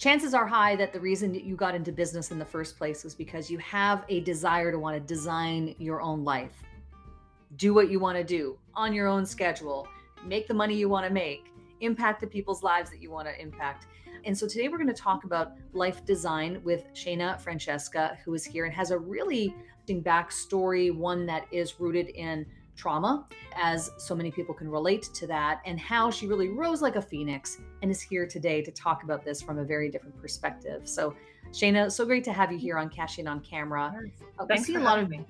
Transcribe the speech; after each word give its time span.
chances 0.00 0.32
are 0.32 0.46
high 0.46 0.74
that 0.74 0.94
the 0.94 0.98
reason 0.98 1.30
that 1.30 1.44
you 1.44 1.54
got 1.54 1.74
into 1.74 1.92
business 1.92 2.30
in 2.30 2.38
the 2.38 2.44
first 2.44 2.78
place 2.78 3.04
was 3.04 3.14
because 3.14 3.50
you 3.50 3.58
have 3.58 4.02
a 4.08 4.20
desire 4.20 4.72
to 4.72 4.78
want 4.78 4.96
to 4.96 5.00
design 5.00 5.74
your 5.78 6.00
own 6.00 6.24
life, 6.24 6.62
do 7.56 7.74
what 7.74 7.90
you 7.90 8.00
want 8.00 8.16
to 8.16 8.24
do 8.24 8.58
on 8.74 8.94
your 8.94 9.06
own 9.06 9.26
schedule, 9.26 9.86
make 10.24 10.48
the 10.48 10.54
money 10.54 10.74
you 10.74 10.88
want 10.88 11.06
to 11.06 11.12
make, 11.12 11.52
impact 11.82 12.22
the 12.22 12.26
people's 12.26 12.62
lives 12.62 12.90
that 12.90 13.02
you 13.02 13.10
want 13.10 13.28
to 13.28 13.38
impact. 13.40 13.86
And 14.24 14.36
so 14.36 14.48
today 14.48 14.68
we're 14.68 14.78
going 14.78 14.88
to 14.88 14.94
talk 14.94 15.24
about 15.24 15.52
life 15.74 16.02
design 16.06 16.62
with 16.64 16.84
Shana 16.94 17.38
Francesca, 17.38 18.18
who 18.24 18.32
is 18.32 18.42
here 18.42 18.64
and 18.64 18.74
has 18.74 18.92
a 18.92 18.98
really 18.98 19.54
interesting 19.90 20.02
backstory, 20.02 20.94
one 20.94 21.26
that 21.26 21.46
is 21.50 21.80
rooted 21.80 22.08
in 22.10 22.46
trauma, 22.80 23.26
as 23.56 23.90
so 23.98 24.14
many 24.14 24.30
people 24.30 24.54
can 24.54 24.68
relate 24.68 25.02
to 25.02 25.26
that, 25.26 25.60
and 25.66 25.78
how 25.78 26.10
she 26.10 26.26
really 26.26 26.48
rose 26.48 26.80
like 26.80 26.96
a 26.96 27.02
phoenix 27.02 27.58
and 27.82 27.90
is 27.90 28.00
here 28.00 28.26
today 28.26 28.62
to 28.62 28.70
talk 28.70 29.02
about 29.02 29.22
this 29.22 29.42
from 29.42 29.58
a 29.58 29.64
very 29.64 29.90
different 29.90 30.18
perspective. 30.20 30.88
So, 30.88 31.14
Shana, 31.52 31.92
so 31.92 32.06
great 32.06 32.24
to 32.24 32.32
have 32.32 32.50
you 32.50 32.58
here 32.58 32.78
on 32.78 32.88
Cashing 32.88 33.26
on 33.26 33.40
Camera. 33.40 33.92
Uh, 34.38 34.46
Thanks 34.46 34.66
see 34.66 34.76
a 34.76 34.80
lot 34.80 34.98
of 34.98 35.10
me. 35.10 35.26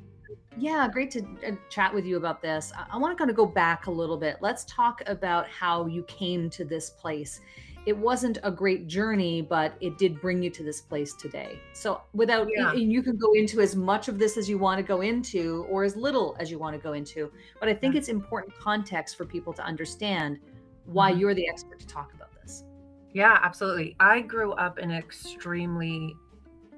Yeah, 0.56 0.88
great 0.92 1.10
to 1.12 1.24
uh, 1.46 1.52
chat 1.70 1.92
with 1.92 2.04
you 2.04 2.16
about 2.16 2.40
this. 2.40 2.72
I, 2.76 2.94
I 2.94 2.98
want 2.98 3.16
to 3.16 3.18
kind 3.18 3.30
of 3.30 3.36
go 3.36 3.46
back 3.46 3.86
a 3.86 3.90
little 3.90 4.16
bit. 4.16 4.36
Let's 4.40 4.64
talk 4.66 5.02
about 5.06 5.48
how 5.48 5.86
you 5.86 6.04
came 6.04 6.50
to 6.50 6.64
this 6.64 6.90
place 6.90 7.40
it 7.86 7.96
wasn't 7.96 8.38
a 8.42 8.50
great 8.50 8.86
journey, 8.86 9.40
but 9.40 9.74
it 9.80 9.96
did 9.96 10.20
bring 10.20 10.42
you 10.42 10.50
to 10.50 10.62
this 10.62 10.80
place 10.80 11.14
today. 11.14 11.58
So, 11.72 12.02
without, 12.12 12.48
yeah. 12.54 12.72
and 12.72 12.92
you 12.92 13.02
can 13.02 13.16
go 13.16 13.32
into 13.32 13.60
as 13.60 13.74
much 13.74 14.08
of 14.08 14.18
this 14.18 14.36
as 14.36 14.48
you 14.48 14.58
want 14.58 14.78
to 14.78 14.82
go 14.82 15.00
into 15.00 15.66
or 15.68 15.84
as 15.84 15.96
little 15.96 16.36
as 16.38 16.50
you 16.50 16.58
want 16.58 16.76
to 16.76 16.82
go 16.82 16.92
into. 16.92 17.32
But 17.58 17.68
I 17.68 17.74
think 17.74 17.94
it's 17.94 18.08
important 18.08 18.54
context 18.58 19.16
for 19.16 19.24
people 19.24 19.52
to 19.54 19.62
understand 19.62 20.38
why 20.84 21.10
mm-hmm. 21.10 21.20
you're 21.20 21.34
the 21.34 21.48
expert 21.48 21.80
to 21.80 21.86
talk 21.86 22.12
about 22.14 22.30
this. 22.42 22.64
Yeah, 23.12 23.38
absolutely. 23.42 23.96
I 23.98 24.20
grew 24.20 24.52
up 24.52 24.78
in 24.78 24.90
an 24.90 24.98
extremely 24.98 26.14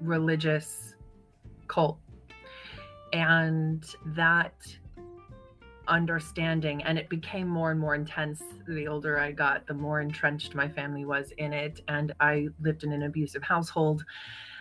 religious 0.01 0.95
cult. 1.67 1.99
And 3.13 3.85
that 4.07 4.55
understanding 5.89 6.83
and 6.85 6.99
it 6.99 7.09
became 7.09 7.49
more 7.49 7.71
and 7.71 7.81
more 7.81 7.95
intense 7.95 8.43
the 8.69 8.87
older 8.87 9.19
i 9.19 9.33
got 9.33 9.67
the 9.67 9.75
more 9.75 10.01
entrenched 10.01 10.55
my 10.55 10.69
family 10.69 11.05
was 11.05 11.33
in 11.39 11.53
it 11.53 11.81
and 11.89 12.15
i 12.21 12.47
lived 12.61 12.85
in 12.85 12.93
an 12.93 13.03
abusive 13.03 13.43
household 13.43 14.05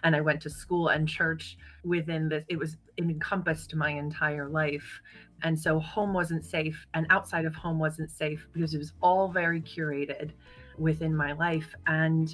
and 0.04 0.16
i 0.16 0.22
went 0.22 0.42
to 0.42 0.50
school 0.50 0.88
and 0.88 1.08
church 1.08 1.58
within 1.84 2.28
this 2.28 2.44
it 2.50 2.58
was 2.58 2.78
it 2.98 3.10
encompassed 3.10 3.76
my 3.76 3.90
entire 3.90 4.48
life. 4.48 5.02
And 5.44 5.60
so 5.60 5.80
home 5.80 6.14
wasn't 6.14 6.46
safe 6.46 6.86
and 6.94 7.08
outside 7.10 7.46
of 7.46 7.56
home 7.56 7.80
wasn't 7.80 8.12
safe 8.12 8.48
because 8.54 8.74
it 8.74 8.78
was 8.78 8.94
all 9.02 9.28
very 9.28 9.62
curated 9.62 10.32
within 10.78 11.16
my 11.16 11.34
life. 11.34 11.74
And 11.88 12.34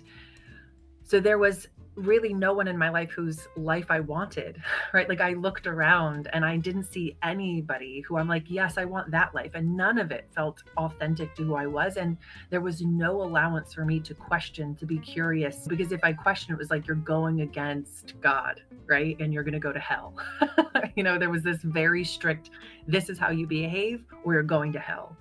so 1.04 1.20
there 1.20 1.38
was 1.38 1.68
really 1.98 2.34
no 2.34 2.54
one 2.54 2.68
in 2.68 2.78
my 2.78 2.90
life 2.90 3.12
whose 3.12 3.48
life 3.58 3.88
I 3.90 4.00
wanted, 4.00 4.62
right? 4.94 5.10
Like 5.10 5.20
I 5.20 5.34
looked 5.34 5.68
around 5.68 6.30
and 6.32 6.46
I 6.46 6.58
didn't 6.58 6.84
see 6.84 7.18
anybody 7.24 8.02
who 8.02 8.18
I'm 8.18 8.28
like, 8.28 8.44
yes, 8.48 8.78
I 8.78 8.86
want 8.86 9.12
that 9.12 9.34
life. 9.34 9.52
And 9.56 9.76
none 9.76 9.98
of 9.98 10.12
it 10.12 10.30
felt 10.34 10.64
authentic 10.78 11.36
to 11.36 11.44
who 11.44 11.56
I 11.56 11.66
was. 11.66 11.98
And 11.98 12.18
there 12.50 12.62
was 12.62 12.82
no 12.82 13.22
allowance 13.22 13.74
for 13.74 13.84
me 13.84 14.00
to 14.02 14.14
question, 14.14 14.76
to 14.76 14.86
be 14.86 15.00
curious. 15.00 15.68
Because 15.68 15.92
if 15.92 16.04
I 16.04 16.14
question, 16.14 16.54
it 16.54 16.58
was 16.58 16.70
like 16.70 16.88
you're 16.88 16.96
going 16.96 17.42
against 17.42 18.14
God, 18.22 18.62
right? 18.86 19.20
And 19.20 19.34
you're 19.34 19.44
going 19.44 19.54
to 19.54 19.60
go 19.60 19.74
to 19.74 19.80
hell. 19.80 20.14
you 20.96 21.04
know, 21.04 21.18
there 21.18 21.32
was 21.32 21.44
this 21.44 21.62
very 21.64 22.04
strict, 22.04 22.52
this 22.88 23.10
is 23.10 23.18
how 23.18 23.32
you 23.32 23.48
behave 23.48 24.06
or 24.24 24.34
you're 24.34 24.44
going 24.44 24.72
to 24.74 24.80
hell. 24.80 25.18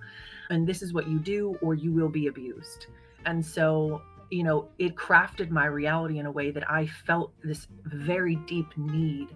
And 0.49 0.65
this 0.67 0.81
is 0.81 0.93
what 0.93 1.09
you 1.09 1.19
do 1.19 1.57
or 1.61 1.73
you 1.73 1.91
will 1.91 2.09
be 2.09 2.27
abused. 2.27 2.87
And 3.25 3.45
so 3.45 4.01
you 4.29 4.43
know, 4.43 4.67
it 4.77 4.95
crafted 4.95 5.49
my 5.49 5.65
reality 5.65 6.19
in 6.19 6.25
a 6.25 6.31
way 6.31 6.51
that 6.51 6.69
I 6.69 6.87
felt 6.87 7.33
this 7.43 7.67
very 7.85 8.35
deep 8.47 8.77
need 8.77 9.29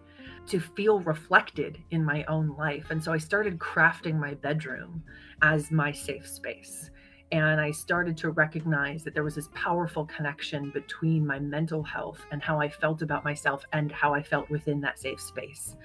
to 0.47 0.59
feel 0.59 0.99
reflected 1.01 1.77
in 1.91 2.03
my 2.03 2.23
own 2.25 2.55
life. 2.57 2.87
And 2.89 3.03
so 3.03 3.13
I 3.13 3.17
started 3.17 3.59
crafting 3.59 4.19
my 4.19 4.33
bedroom 4.33 5.03
as 5.41 5.71
my 5.71 5.91
safe 5.91 6.27
space. 6.27 6.89
And 7.31 7.61
I 7.61 7.71
started 7.71 8.17
to 8.17 8.31
recognize 8.31 9.03
that 9.03 9.13
there 9.13 9.23
was 9.23 9.35
this 9.35 9.49
powerful 9.53 10.05
connection 10.05 10.69
between 10.71 11.25
my 11.25 11.39
mental 11.39 11.81
health 11.81 12.19
and 12.31 12.43
how 12.43 12.59
I 12.59 12.67
felt 12.67 13.01
about 13.01 13.23
myself 13.23 13.63
and 13.71 13.91
how 13.91 14.13
I 14.13 14.21
felt 14.21 14.49
within 14.49 14.81
that 14.81 14.99
safe 14.99 15.21
space. 15.21 15.77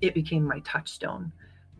It 0.00 0.14
became 0.14 0.44
my 0.44 0.58
touchstone 0.60 1.30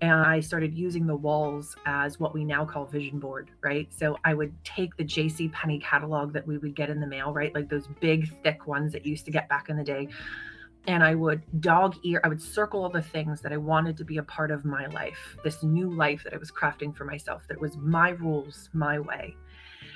and 0.03 0.11
I 0.11 0.41
started 0.41 0.75
using 0.75 1.07
the 1.07 1.15
walls 1.15 1.77
as 1.87 2.19
what 2.19 2.35
we 2.35 2.45
now 2.45 2.65
call 2.65 2.87
vision 2.87 3.21
board, 3.21 3.51
right? 3.63 3.87
So 3.95 4.19
I 4.25 4.35
would 4.35 4.53
take 4.65 4.97
the 4.97 5.05
J.C. 5.05 5.49
Penney 5.49 5.79
catalog 5.79 6.33
that 6.33 6.45
we 6.45 6.59
would 6.59 6.75
get 6.75 6.91
in 6.91 7.01
the 7.01 7.07
mail, 7.07 7.33
right? 7.33 7.55
Like 7.55 7.69
those 7.69 7.87
big, 8.01 8.29
thick 8.43 8.67
ones 8.67 8.93
that 8.95 9.07
used 9.07 9.25
to 9.27 9.31
get 9.31 9.49
back 9.49 9.69
in 9.69 9.77
the 9.77 9.85
day. 9.85 10.09
And 10.89 11.05
I 11.05 11.15
would 11.15 11.43
dog 11.61 11.95
ear, 12.03 12.21
I 12.25 12.29
would 12.29 12.43
circle 12.43 12.83
all 12.83 12.91
the 12.91 13.01
things 13.01 13.41
that 13.43 13.53
I 13.53 13.57
wanted 13.57 13.97
to 13.99 14.05
be 14.05 14.17
a 14.17 14.25
part 14.25 14.51
of 14.51 14.65
my 14.65 14.87
life, 14.87 15.37
this 15.45 15.63
new 15.63 15.89
life 15.89 16.25
that 16.25 16.35
I 16.35 16.37
was 16.37 16.51
crafting 16.51 16.93
for 16.93 17.05
myself, 17.05 17.45
that 17.49 17.61
was 17.61 17.77
my 17.77 18.11
rules, 18.11 18.71
my 18.73 18.99
way 18.99 19.37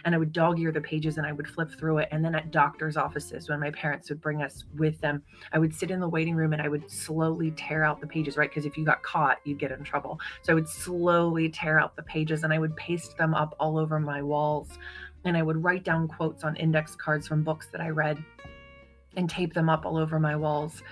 and 0.07 0.15
I 0.15 0.19
would 0.19 0.33
dog 0.33 0.61
ear 0.61 0.71
the 0.71 0.81
pages 0.81 1.19
and 1.19 1.27
I 1.27 1.33
would 1.33 1.49
flip 1.49 1.69
through 1.69 1.99
it. 1.99 2.09
And 2.13 2.25
then 2.25 2.37
at 2.37 2.53
doctor's 2.53 2.97
offices, 2.97 3.49
when 3.49 3.59
my 3.59 3.73
parents 3.73 4.09
would 4.09 4.21
bring 4.21 4.41
us 4.41 4.65
with 4.77 5.01
them, 5.01 5.21
I 5.53 5.59
would 5.59 5.75
sit 5.75 5.91
in 5.91 5.99
the 5.99 6.09
waiting 6.09 6.37
room 6.37 6.53
and 6.53 6.63
I 6.63 6.69
would 6.69 6.89
slowly 6.89 7.51
tear 7.51 7.83
out 7.83 8.01
the 8.01 8.07
pages, 8.07 8.37
right? 8.37 8.49
Because 8.49 8.67
if 8.67 8.79
you 8.79 8.85
got 8.85 9.03
caught, 9.03 9.39
you'd 9.43 9.59
get 9.59 9.73
in 9.73 9.83
trouble. 9.83 10.21
So 10.43 10.53
I 10.53 10.55
would 10.55 10.69
slowly 10.69 11.49
tear 11.49 11.81
out 11.81 11.97
the 11.97 12.05
pages 12.05 12.45
and 12.45 12.53
I 12.53 12.59
would 12.61 12.77
paste 12.77 13.19
them 13.19 13.35
up 13.35 13.57
all 13.59 13.77
over 13.79 13.99
my 13.99 14.23
walls. 14.23 14.79
And 15.25 15.37
I 15.37 15.43
would 15.43 15.63
write 15.63 15.83
down 15.83 16.07
quotes 16.07 16.45
on 16.45 16.55
index 16.55 16.95
cards 16.95 17.27
from 17.27 17.43
books 17.43 17.67
that 17.73 17.81
I 17.81 17.89
read 17.89 18.25
and 19.17 19.29
tape 19.29 19.55
them 19.55 19.69
up 19.69 19.85
all 19.85 19.97
over 19.97 20.21
my 20.21 20.37
walls. 20.37 20.85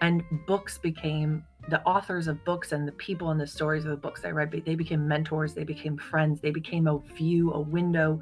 And 0.00 0.22
books 0.46 0.78
became 0.78 1.44
the 1.68 1.82
authors 1.82 2.28
of 2.28 2.42
books 2.44 2.72
and 2.72 2.86
the 2.86 2.92
people 2.92 3.30
and 3.30 3.40
the 3.40 3.46
stories 3.46 3.84
of 3.84 3.90
the 3.90 3.96
books 3.96 4.24
I 4.24 4.30
read, 4.30 4.50
they 4.64 4.74
became 4.74 5.06
mentors, 5.06 5.54
they 5.54 5.64
became 5.64 5.96
friends, 5.98 6.40
they 6.40 6.50
became 6.50 6.86
a 6.86 6.98
view, 6.98 7.52
a 7.52 7.60
window 7.60 8.20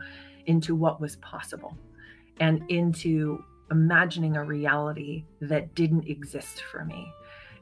into 0.48 0.74
what 0.74 1.00
was 1.00 1.16
possible 1.16 1.76
and 2.40 2.62
into 2.68 3.44
imagining 3.70 4.36
a 4.36 4.44
reality 4.44 5.24
that 5.40 5.74
didn't 5.74 6.08
exist 6.08 6.62
for 6.62 6.84
me. 6.84 7.12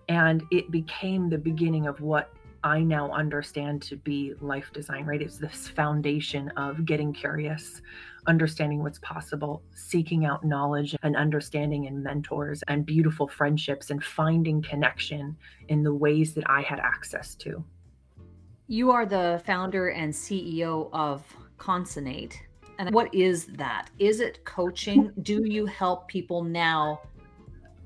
And 0.08 0.42
it 0.50 0.70
became 0.70 1.28
the 1.28 1.38
beginning 1.38 1.86
of 1.86 2.00
what 2.00 2.32
I 2.62 2.80
now 2.80 3.10
understand 3.10 3.82
to 3.82 3.96
be 3.96 4.34
life 4.40 4.72
design, 4.72 5.04
right? 5.04 5.20
It's 5.20 5.38
this 5.38 5.68
foundation 5.68 6.48
of 6.50 6.84
getting 6.84 7.12
curious, 7.12 7.82
understanding 8.26 8.82
what's 8.82 8.98
possible, 9.00 9.62
seeking 9.72 10.24
out 10.24 10.44
knowledge 10.44 10.96
and 11.02 11.16
understanding 11.16 11.86
and 11.86 12.02
mentors 12.02 12.62
and 12.68 12.86
beautiful 12.86 13.28
friendships 13.28 13.90
and 13.90 14.02
finding 14.02 14.62
connection 14.62 15.36
in 15.68 15.82
the 15.82 15.94
ways 15.94 16.34
that 16.34 16.48
I 16.48 16.62
had 16.62 16.78
access 16.78 17.34
to. 17.36 17.64
You 18.68 18.90
are 18.90 19.06
the 19.06 19.40
founder 19.46 19.90
and 19.90 20.12
CEO 20.12 20.88
of 20.92 21.22
Consonate. 21.58 22.45
And 22.78 22.94
what 22.94 23.14
is 23.14 23.46
that? 23.46 23.90
Is 23.98 24.20
it 24.20 24.44
coaching? 24.44 25.12
Do 25.22 25.44
you 25.44 25.66
help 25.66 26.08
people 26.08 26.42
now 26.42 27.00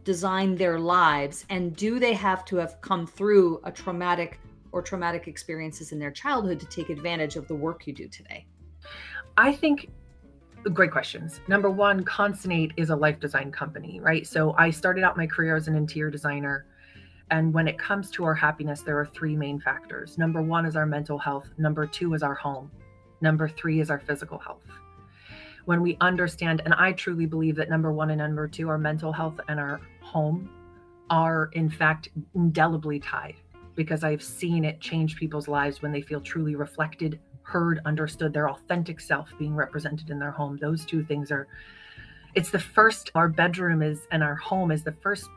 design 0.05 0.57
their 0.57 0.79
lives? 0.79 1.45
And 1.49 1.77
do 1.77 1.99
they 1.99 2.13
have 2.15 2.45
to 2.47 2.57
have 2.57 2.81
come 2.81 3.07
through 3.07 3.61
a 3.65 3.71
traumatic 3.71 4.41
or 4.73 4.83
traumatic 4.83 5.29
experiences 5.29 5.93
in 5.93 5.99
their 5.99 6.11
childhood 6.11 6.61
to 6.61 6.67
take 6.67 6.91
advantage 6.91 7.37
of 7.37 7.47
the 7.49 7.55
work 7.55 7.87
you 7.87 7.93
do 7.93 8.09
today? 8.09 8.47
I 9.37 9.53
think 9.53 9.91
great 10.73 10.91
questions. 10.91 11.41
Number 11.49 11.71
one, 11.71 12.05
Consonate 12.05 12.73
is 12.77 12.91
a 12.91 12.97
life 12.97 13.21
design 13.21 13.51
company, 13.51 14.01
right? 14.01 14.27
So 14.27 14.55
I 14.59 14.71
started 14.71 15.05
out 15.05 15.17
my 15.17 15.27
career 15.27 15.57
as 15.57 15.69
an 15.69 15.77
interior 15.77 16.11
designer. 16.11 16.67
And 17.31 17.55
when 17.55 17.69
it 17.69 17.79
comes 17.79 18.11
to 18.13 18.25
our 18.25 18.35
happiness, 18.35 18.83
there 18.83 18.99
are 18.99 19.07
three 19.07 19.37
main 19.37 19.61
factors. 19.61 20.19
Number 20.19 20.43
one 20.43 20.67
is 20.67 20.75
our 20.75 20.87
mental 20.87 21.17
health, 21.17 21.49
number 21.59 21.87
two 21.87 22.13
is 22.15 22.23
our 22.25 22.35
home, 22.35 22.71
Number 23.21 23.49
three 23.49 23.81
is 23.81 23.91
our 23.91 23.99
physical 23.99 24.39
health. 24.39 24.65
When 25.67 25.83
we 25.83 25.97
understand, 26.01 26.63
and 26.65 26.75
I 26.75 26.93
truly 26.93 27.27
believe 27.27 27.57
that 27.57 27.71
number 27.71 27.93
one 27.93 28.11
and 28.11 28.19
number 28.19 28.49
two, 28.49 28.69
our 28.69 28.79
mental 28.79 29.13
health 29.13 29.39
and 29.49 29.61
our 29.61 29.81
home, 30.01 30.51
are 31.11 31.51
in 31.53 31.69
fact 31.69 32.09
indelibly 32.35 33.01
tied 33.01 33.35
because 33.75 34.05
I've 34.05 34.23
seen 34.23 34.65
it 34.65 34.81
change 34.81 35.17
people's 35.17 35.49
lives 35.49 35.83
when 35.83 35.93
they 35.93 36.03
feel 36.03 36.21
truly 36.21 36.55
reflected, 36.55 37.19
heard, 37.43 37.81
understood, 37.85 38.33
their 38.33 38.49
authentic 38.49 39.01
self 39.01 39.33
being 39.39 39.55
represented 39.55 40.11
in 40.11 40.19
their 40.19 40.31
home. 40.31 40.59
Those 40.61 40.85
two 40.85 41.05
things 41.05 41.31
are, 41.33 41.49
it's 42.35 42.51
the 42.51 42.59
first, 42.59 43.11
our 43.15 43.29
bedroom 43.29 43.83
is, 43.83 44.07
and 44.13 44.23
our 44.23 44.37
home 44.37 44.71
is 44.71 44.85
the 44.85 44.93
first 45.03 45.29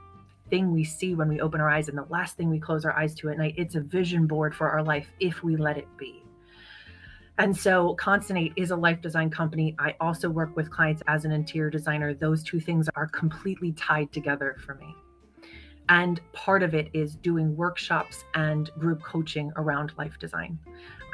thing 0.49 0.71
we 0.71 0.83
see 0.83 1.15
when 1.15 1.29
we 1.29 1.41
open 1.41 1.61
our 1.61 1.69
eyes 1.69 1.89
and 1.89 1.97
the 1.97 2.05
last 2.09 2.37
thing 2.37 2.49
we 2.49 2.59
close 2.59 2.85
our 2.85 2.93
eyes 2.97 3.15
to 3.15 3.29
at 3.29 3.37
night. 3.37 3.55
It's 3.57 3.75
a 3.75 3.81
vision 3.81 4.27
board 4.27 4.53
for 4.55 4.69
our 4.69 4.83
life 4.83 5.07
if 5.19 5.43
we 5.43 5.55
let 5.55 5.77
it 5.77 5.87
be. 5.97 6.22
And 7.39 7.55
so 7.57 7.95
Consonate 7.95 8.53
is 8.55 8.69
a 8.69 8.75
life 8.75 9.01
design 9.01 9.29
company. 9.31 9.75
I 9.79 9.95
also 9.99 10.29
work 10.29 10.55
with 10.55 10.69
clients 10.69 11.01
as 11.07 11.25
an 11.25 11.31
interior 11.31 11.71
designer. 11.71 12.13
Those 12.13 12.43
two 12.43 12.59
things 12.59 12.89
are 12.95 13.07
completely 13.07 13.71
tied 13.71 14.11
together 14.11 14.55
for 14.63 14.75
me. 14.75 14.95
And 15.89 16.21
part 16.31 16.63
of 16.63 16.75
it 16.75 16.89
is 16.93 17.15
doing 17.15 17.57
workshops 17.57 18.23
and 18.35 18.69
group 18.79 19.01
coaching 19.01 19.51
around 19.55 19.93
life 19.97 20.17
design. 20.19 20.59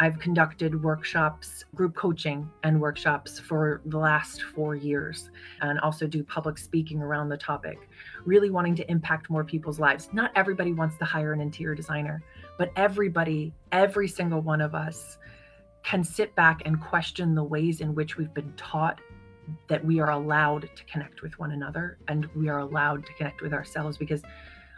I've 0.01 0.19
conducted 0.19 0.81
workshops, 0.81 1.65
group 1.73 1.95
coaching, 1.95 2.49
and 2.63 2.79
workshops 2.79 3.39
for 3.39 3.81
the 3.85 3.97
last 3.97 4.43
four 4.43 4.75
years, 4.75 5.29
and 5.61 5.79
also 5.79 6.05
do 6.05 6.23
public 6.23 6.57
speaking 6.57 7.01
around 7.01 7.29
the 7.29 7.37
topic, 7.37 7.89
really 8.25 8.49
wanting 8.49 8.75
to 8.75 8.91
impact 8.91 9.29
more 9.29 9.43
people's 9.43 9.79
lives. 9.79 10.09
Not 10.13 10.31
everybody 10.35 10.71
wants 10.71 10.97
to 10.97 11.05
hire 11.05 11.33
an 11.33 11.41
interior 11.41 11.75
designer, 11.75 12.21
but 12.57 12.71
everybody, 12.75 13.53
every 13.71 14.07
single 14.07 14.41
one 14.41 14.61
of 14.61 14.75
us, 14.75 15.17
can 15.89 16.03
sit 16.03 16.35
back 16.35 16.61
and 16.65 16.79
question 16.79 17.33
the 17.33 17.43
ways 17.43 17.81
in 17.81 17.95
which 17.95 18.15
we've 18.15 18.33
been 18.35 18.53
taught 18.55 19.01
that 19.67 19.83
we 19.83 19.99
are 19.99 20.11
allowed 20.11 20.69
to 20.75 20.83
connect 20.83 21.23
with 21.23 21.37
one 21.39 21.49
another 21.49 21.97
and 22.07 22.29
we 22.35 22.47
are 22.47 22.59
allowed 22.59 23.03
to 23.03 23.11
connect 23.13 23.41
with 23.41 23.53
ourselves 23.53 23.97
because 23.97 24.21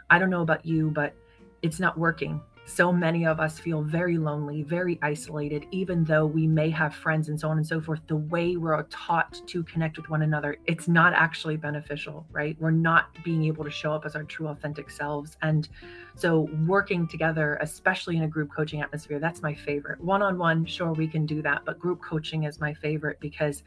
I 0.08 0.18
don't 0.18 0.30
know 0.30 0.40
about 0.40 0.64
you, 0.64 0.90
but 0.90 1.14
it's 1.60 1.78
not 1.78 1.98
working. 1.98 2.40
So 2.64 2.92
many 2.92 3.26
of 3.26 3.40
us 3.40 3.58
feel 3.58 3.82
very 3.82 4.16
lonely, 4.16 4.62
very 4.62 4.98
isolated, 5.02 5.66
even 5.72 6.04
though 6.04 6.24
we 6.24 6.46
may 6.46 6.70
have 6.70 6.94
friends 6.94 7.28
and 7.28 7.38
so 7.38 7.48
on 7.48 7.58
and 7.58 7.66
so 7.66 7.80
forth. 7.80 8.00
The 8.06 8.16
way 8.16 8.56
we're 8.56 8.82
taught 8.84 9.42
to 9.48 9.62
connect 9.64 9.98
with 9.98 10.08
one 10.08 10.22
another, 10.22 10.56
it's 10.66 10.88
not 10.88 11.12
actually 11.12 11.56
beneficial, 11.56 12.24
right? 12.30 12.56
We're 12.60 12.70
not 12.70 13.08
being 13.24 13.44
able 13.44 13.64
to 13.64 13.70
show 13.70 13.92
up 13.92 14.06
as 14.06 14.14
our 14.14 14.22
true, 14.22 14.48
authentic 14.48 14.90
selves. 14.90 15.36
And 15.42 15.68
so, 16.14 16.48
working 16.66 17.06
together, 17.08 17.58
especially 17.60 18.16
in 18.16 18.22
a 18.22 18.28
group 18.28 18.50
coaching 18.54 18.80
atmosphere, 18.80 19.18
that's 19.18 19.42
my 19.42 19.54
favorite. 19.54 20.00
One 20.00 20.22
on 20.22 20.38
one, 20.38 20.64
sure, 20.64 20.92
we 20.92 21.08
can 21.08 21.26
do 21.26 21.42
that, 21.42 21.62
but 21.64 21.78
group 21.78 22.00
coaching 22.02 22.44
is 22.44 22.60
my 22.60 22.72
favorite 22.74 23.18
because 23.20 23.64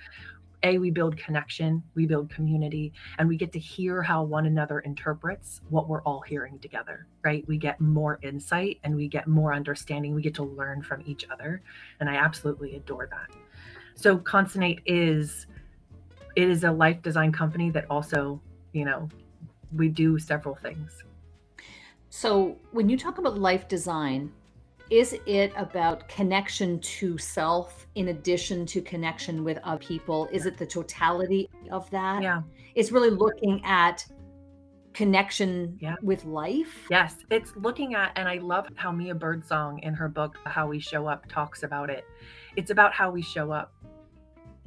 a 0.63 0.77
we 0.77 0.91
build 0.91 1.17
connection 1.17 1.83
we 1.95 2.05
build 2.05 2.29
community 2.29 2.93
and 3.17 3.27
we 3.27 3.37
get 3.37 3.51
to 3.51 3.59
hear 3.59 4.01
how 4.01 4.23
one 4.23 4.45
another 4.45 4.79
interprets 4.81 5.61
what 5.69 5.87
we're 5.87 6.01
all 6.03 6.21
hearing 6.21 6.59
together 6.59 7.07
right? 7.25 7.43
We 7.47 7.57
get 7.57 7.81
more 7.81 8.19
insight 8.21 8.79
and 8.83 8.95
we 8.95 9.07
get 9.07 9.27
more 9.27 9.53
understanding. 9.53 10.13
We 10.13 10.21
get 10.21 10.35
to 10.35 10.43
learn 10.43 10.83
from 10.83 11.03
each 11.05 11.25
other 11.29 11.61
and 11.99 12.09
i 12.09 12.15
absolutely 12.15 12.75
adore 12.75 13.09
that. 13.11 13.35
So 13.95 14.17
consonate 14.17 14.81
is 14.85 15.47
it 16.35 16.49
is 16.49 16.63
a 16.63 16.71
life 16.71 17.01
design 17.01 17.31
company 17.31 17.71
that 17.71 17.85
also 17.89 18.39
you 18.73 18.85
know 18.85 19.09
we 19.75 19.89
do 19.89 20.19
several 20.19 20.55
things. 20.55 21.03
So 22.09 22.57
when 22.71 22.87
you 22.87 22.97
talk 22.97 23.17
about 23.17 23.37
life 23.39 23.67
design 23.67 24.31
is 24.89 25.15
it 25.25 25.51
about 25.55 26.07
connection 26.07 26.79
to 26.79 27.17
self 27.17 27.87
in 27.95 28.09
addition 28.09 28.65
to 28.67 28.81
connection 28.81 29.43
with 29.43 29.57
other 29.63 29.79
people? 29.79 30.27
Is 30.31 30.45
it 30.45 30.57
the 30.57 30.65
totality 30.65 31.49
of 31.71 31.89
that? 31.89 32.21
Yeah. 32.21 32.41
It's 32.75 32.91
really 32.91 33.09
looking 33.09 33.63
at 33.65 34.05
connection 34.93 35.77
Yeah. 35.81 35.95
with 36.01 36.23
life. 36.25 36.87
Yes, 36.89 37.17
it's 37.29 37.55
looking 37.57 37.95
at, 37.95 38.11
and 38.15 38.29
I 38.29 38.37
love 38.37 38.67
how 38.75 38.91
Mia 38.91 39.13
Birdsong 39.15 39.79
in 39.79 39.93
her 39.93 40.07
book, 40.07 40.37
How 40.45 40.67
We 40.67 40.79
Show 40.79 41.07
Up, 41.07 41.27
talks 41.27 41.63
about 41.63 41.89
it. 41.89 42.05
It's 42.55 42.71
about 42.71 42.93
how 42.93 43.11
we 43.11 43.21
show 43.21 43.51
up. 43.51 43.73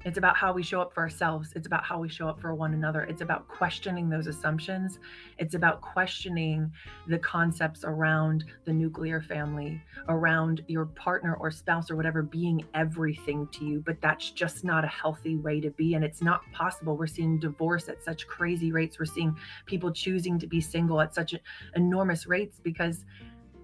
It's 0.04 0.16
about 0.16 0.36
how 0.36 0.52
we 0.52 0.62
show 0.62 0.80
up 0.80 0.94
for 0.94 1.00
ourselves. 1.00 1.52
It's 1.56 1.66
about 1.66 1.82
how 1.82 1.98
we 1.98 2.08
show 2.08 2.28
up 2.28 2.40
for 2.40 2.54
one 2.54 2.72
another. 2.72 3.02
It's 3.02 3.20
about 3.20 3.48
questioning 3.48 4.08
those 4.08 4.28
assumptions. 4.28 5.00
It's 5.38 5.54
about 5.54 5.80
questioning 5.80 6.70
the 7.08 7.18
concepts 7.18 7.82
around 7.84 8.44
the 8.64 8.72
nuclear 8.72 9.20
family, 9.20 9.82
around 10.08 10.64
your 10.68 10.86
partner 10.86 11.34
or 11.34 11.50
spouse 11.50 11.90
or 11.90 11.96
whatever 11.96 12.22
being 12.22 12.64
everything 12.74 13.48
to 13.52 13.64
you. 13.64 13.82
But 13.84 14.00
that's 14.00 14.30
just 14.30 14.64
not 14.64 14.84
a 14.84 14.88
healthy 14.88 15.34
way 15.34 15.60
to 15.60 15.70
be. 15.70 15.94
And 15.94 16.04
it's 16.04 16.22
not 16.22 16.42
possible. 16.52 16.96
We're 16.96 17.08
seeing 17.08 17.40
divorce 17.40 17.88
at 17.88 18.04
such 18.04 18.28
crazy 18.28 18.70
rates. 18.70 19.00
We're 19.00 19.04
seeing 19.04 19.36
people 19.66 19.90
choosing 19.90 20.38
to 20.38 20.46
be 20.46 20.60
single 20.60 21.00
at 21.00 21.12
such 21.12 21.34
enormous 21.74 22.26
rates 22.28 22.60
because 22.62 23.04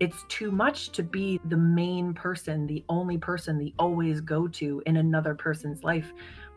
it's 0.01 0.25
too 0.29 0.51
much 0.51 0.91
to 0.91 1.03
be 1.03 1.41
the 1.47 1.57
main 1.57 2.15
person, 2.15 2.67
the 2.67 2.85
only 2.89 3.19
person, 3.19 3.59
the 3.59 3.73
always 3.79 4.21
go 4.21 4.49
to 4.49 4.83
in 4.87 4.97
another 4.97 5.35
person's 5.35 5.85
life. 5.85 6.13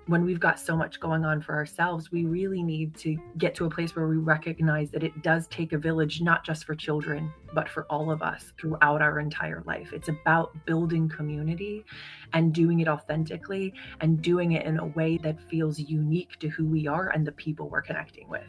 When 0.07 0.24
we've 0.24 0.39
got 0.39 0.57
so 0.57 0.75
much 0.78 1.01
going 1.01 1.25
on 1.25 1.42
for 1.42 1.54
ourselves, 1.54 2.12
we 2.13 2.24
really 2.24 2.63
need 2.63 2.95
to 3.00 3.18
get 3.38 3.54
to 3.56 3.66
a 3.66 3.69
place 3.69 3.94
where 3.94 4.07
we 4.07 4.16
recognize 4.16 4.89
that 4.92 5.04
it 5.04 5.22
does 5.22 5.48
take 5.48 5.74
a 5.74 5.78
village, 5.78 6.22
not 6.22 6.45
just 6.45 6.63
for 6.63 6.75
children, 6.75 7.30
but 7.54 7.68
for 7.68 7.86
all 7.89 8.10
of 8.10 8.22
us 8.22 8.54
throughout 8.57 9.01
our 9.01 9.19
entire 9.19 9.63
life. 9.66 9.92
It's 9.92 10.07
about 10.07 10.66
building 10.66 11.10
community 11.10 11.83
and 12.31 12.54
doing 12.54 12.80
it 12.80 12.88
authentically 12.88 13.74
and 14.00 14.22
doing 14.22 14.54
it 14.54 14.66
in 14.66 14.80
a 14.80 14.86
way 14.88 15.18
that 15.18 15.42
feels 15.50 15.78
unique 15.78 16.40
to 16.40 16.48
who 16.48 16.66
we 16.66 16.88
are 16.88 17.10
and 17.10 17.28
the 17.28 17.33
people 17.33 17.69
we're 17.69 17.81
connecting 17.81 18.30
with. 18.30 18.48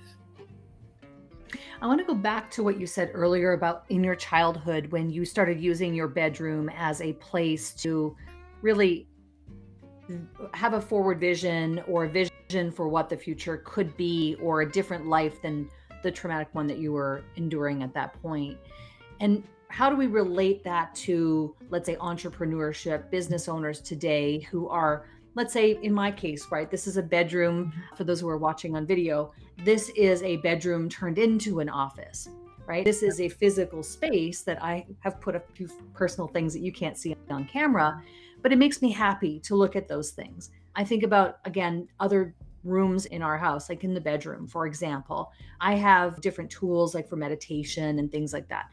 I 1.80 1.86
want 1.86 2.00
to 2.00 2.04
go 2.04 2.14
back 2.14 2.50
to 2.52 2.62
what 2.62 2.78
you 2.78 2.86
said 2.86 3.10
earlier 3.14 3.52
about 3.52 3.84
in 3.88 4.02
your 4.04 4.16
childhood 4.16 4.90
when 4.92 5.10
you 5.10 5.24
started 5.24 5.60
using 5.60 5.94
your 5.94 6.08
bedroom 6.08 6.70
as 6.76 7.00
a 7.00 7.12
place 7.14 7.72
to 7.74 8.16
really 8.62 9.08
have 10.54 10.74
a 10.74 10.80
forward 10.80 11.20
vision 11.20 11.82
or 11.86 12.04
a 12.04 12.08
vision 12.08 12.70
for 12.72 12.88
what 12.88 13.08
the 13.08 13.16
future 13.16 13.62
could 13.64 13.96
be 13.96 14.36
or 14.42 14.62
a 14.62 14.70
different 14.70 15.06
life 15.06 15.40
than 15.42 15.68
the 16.02 16.10
traumatic 16.10 16.48
one 16.52 16.66
that 16.66 16.78
you 16.78 16.92
were 16.92 17.22
enduring 17.36 17.82
at 17.82 17.92
that 17.94 18.20
point. 18.22 18.56
And 19.20 19.42
how 19.68 19.90
do 19.90 19.96
we 19.96 20.06
relate 20.06 20.64
that 20.64 20.94
to, 20.94 21.54
let's 21.68 21.86
say, 21.86 21.96
entrepreneurship, 21.96 23.10
business 23.10 23.48
owners 23.48 23.80
today 23.80 24.40
who 24.40 24.68
are 24.68 25.06
let's 25.34 25.52
say 25.52 25.78
in 25.82 25.92
my 25.92 26.10
case, 26.10 26.46
right, 26.50 26.70
this 26.70 26.86
is 26.86 26.96
a 26.96 27.02
bedroom 27.02 27.72
for 27.96 28.04
those 28.04 28.20
who 28.20 28.28
are 28.28 28.38
watching 28.38 28.76
on 28.76 28.86
video. 28.86 29.32
This 29.64 29.90
is 29.90 30.22
a 30.22 30.36
bedroom 30.38 30.88
turned 30.88 31.18
into 31.18 31.60
an 31.60 31.68
office, 31.68 32.28
right? 32.66 32.84
This 32.84 33.02
is 33.02 33.20
a 33.20 33.28
physical 33.28 33.82
space 33.82 34.42
that 34.42 34.62
I 34.62 34.86
have 35.00 35.20
put 35.20 35.36
a 35.36 35.42
few 35.54 35.68
personal 35.94 36.28
things 36.28 36.52
that 36.54 36.60
you 36.60 36.72
can't 36.72 36.96
see 36.96 37.16
on 37.30 37.44
camera, 37.44 38.02
but 38.42 38.52
it 38.52 38.58
makes 38.58 38.82
me 38.82 38.90
happy 38.90 39.40
to 39.40 39.54
look 39.54 39.76
at 39.76 39.88
those 39.88 40.10
things. 40.10 40.50
I 40.74 40.84
think 40.84 41.02
about, 41.02 41.38
again, 41.44 41.88
other 41.98 42.34
rooms 42.64 43.06
in 43.06 43.22
our 43.22 43.38
house, 43.38 43.68
like 43.68 43.84
in 43.84 43.94
the 43.94 44.00
bedroom, 44.00 44.46
for 44.46 44.66
example. 44.66 45.32
I 45.60 45.74
have 45.74 46.20
different 46.20 46.50
tools 46.50 46.94
like 46.94 47.08
for 47.08 47.16
meditation 47.16 47.98
and 47.98 48.10
things 48.10 48.32
like 48.32 48.48
that. 48.48 48.70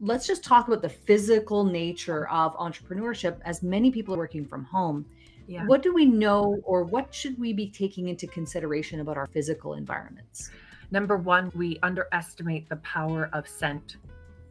Let's 0.00 0.26
just 0.26 0.44
talk 0.44 0.68
about 0.68 0.82
the 0.82 0.88
physical 0.88 1.64
nature 1.64 2.28
of 2.28 2.54
entrepreneurship 2.56 3.38
as 3.44 3.62
many 3.62 3.90
people 3.90 4.14
are 4.14 4.18
working 4.18 4.44
from 4.44 4.64
home 4.64 5.06
Yeah. 5.46 5.66
what 5.66 5.82
do 5.82 5.92
we 5.92 6.06
know 6.06 6.60
or 6.64 6.84
what 6.84 7.14
should 7.14 7.38
we 7.38 7.52
be 7.52 7.68
taking 7.68 8.08
into 8.08 8.26
consideration 8.26 9.00
about 9.00 9.16
our 9.16 9.26
physical 9.26 9.74
environments? 9.74 10.50
Number 10.90 11.16
one, 11.16 11.50
we 11.54 11.78
underestimate 11.82 12.68
the 12.68 12.76
power 12.76 13.28
of 13.32 13.48
scent 13.48 13.96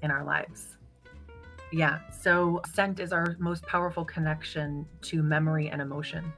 in 0.02 0.12
our 0.12 0.24
lives. 0.24 0.78
Yeah, 1.72 2.00
so 2.12 2.62
scent 2.74 3.00
is 3.00 3.12
our 3.12 3.36
most 3.40 3.64
powerful 3.66 4.06
connection 4.06 4.86
to 5.04 5.24
memory 5.24 5.70
and 5.70 5.82
emotion. 5.82 6.32